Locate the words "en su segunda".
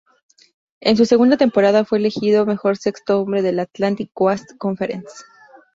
0.79-1.37